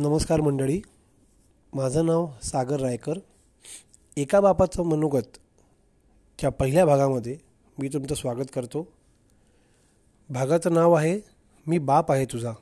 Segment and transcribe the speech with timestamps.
[0.00, 0.80] नमस्कार मंडळी.
[1.74, 3.12] माझं नाव सागर रायकर.
[4.16, 5.38] एका बापाचं मनोगत
[6.38, 7.36] च्या पहिल्या भागामध्ये
[7.78, 8.88] मी तुमचं स्वागत करतो.
[10.30, 11.20] भागाचं नाव आहे
[11.66, 12.52] मी बाप आहे तुझा.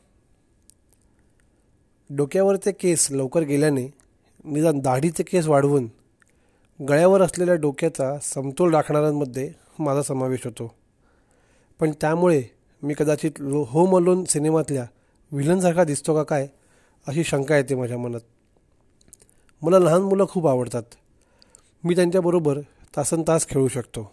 [2.10, 3.94] डोक्यावरचे केस लवकर गेल्याने
[4.44, 5.88] निदान दाढीचे केस वाढवून
[6.88, 10.74] गळ्यावर असलेल्या डोक्याचा समतोल राखणाऱ्यांमध्ये माझा समावेश होतो.
[11.80, 12.42] पण त्यामुळे
[12.82, 14.86] मी कदाचित लो होम अलोन सिनेमातल्या
[15.32, 16.48] विलनसारखा दिसतो का काय
[17.07, 18.20] अशी शंका येते माझ्या मनात.
[19.62, 20.83] मला लहान मुलं खूप आवडतात.
[21.84, 22.59] मी त्यांच्याबरोबर
[22.97, 24.12] तासन तास खेळू शकतो.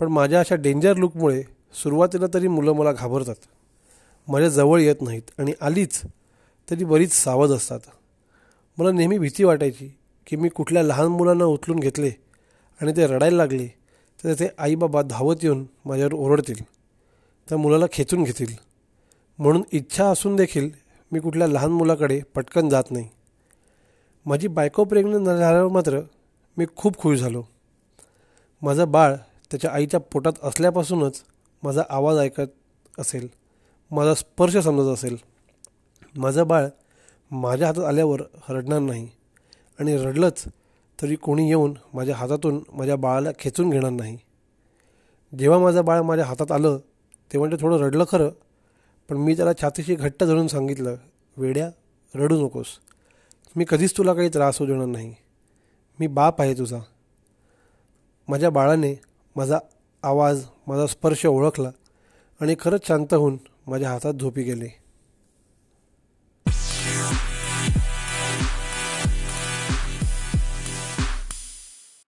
[0.00, 1.42] पण माझ्या अशा डेंजर लुकमुळे
[1.82, 3.34] सुरुवातीला तरी मुलं मला घाबरतात.
[4.28, 6.02] माझ्या जवळ येत नाहीत आणि आलीच
[6.70, 7.80] तरी बरीच सावध असतात.
[8.78, 9.96] मला नेहमी भीती वाटायची
[10.26, 12.10] की मी कुठल्या लहान मुलांना उचलून घेतले
[12.80, 16.64] आणि ते रडायला लागले तर त्याचे आईबाबा धावत येऊन माझ्यावर ओरडतील.
[17.48, 18.54] त्या मुलाला खेचून घेतील.
[19.38, 20.83] म्हणून इच्छा असून देखील
[21.14, 23.08] मी कुठल्या लहान मुलाकडे पटकन जात नाही.
[24.26, 26.00] माझी बायको प्रेग्नंट झाल्यावर मात्र
[26.56, 27.42] मी खूप खुश झालो.
[28.62, 29.14] माझं बाळ
[29.50, 31.22] त्याच्या आईच्या पोटात असल्यापासूनच
[31.62, 33.28] माझा आवाज ऐकत असेल
[33.90, 35.16] माझा स्पर्श समजत असेल.
[36.16, 36.68] माझं बाळ
[37.30, 39.08] माझ्या हातात आल्यावर रडणार नाही
[39.78, 40.44] आणि रडलंच
[40.98, 44.18] तरी कोणी येऊन माझ्या हातातून माझ्या बाळाला खेचून घेणार नाही.
[45.32, 46.78] जेव्हा माझं बाळ माझ्या हातात आलं
[47.30, 48.30] तेव्हा ते थोडं रडलं खरं
[49.08, 50.96] पण मी त्याला छातीशी घट्ट धरून सांगितलं
[51.36, 51.70] वेड्या
[52.14, 52.66] रडू नकोस.
[53.56, 55.14] मी कधीच तुला काही त्रास होऊ देणार नाही.
[56.00, 56.78] मी बाप आहे तुझा.
[58.28, 59.00] माझ्या बाळाने
[59.36, 59.58] माझा
[60.02, 61.70] आवाज माझा स्पर्श ओळखला
[62.40, 64.83] आणि खरंच शांत होऊन माझ्या हातात झोपी गेले.